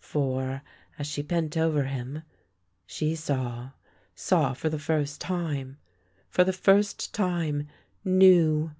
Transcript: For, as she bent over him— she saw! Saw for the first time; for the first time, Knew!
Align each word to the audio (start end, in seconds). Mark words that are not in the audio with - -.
For, 0.00 0.62
as 0.98 1.06
she 1.06 1.22
bent 1.22 1.56
over 1.56 1.84
him— 1.84 2.24
she 2.84 3.14
saw! 3.14 3.70
Saw 4.16 4.52
for 4.52 4.68
the 4.68 4.76
first 4.80 5.20
time; 5.20 5.76
for 6.28 6.42
the 6.42 6.52
first 6.52 7.14
time, 7.14 7.68
Knew! 8.04 8.72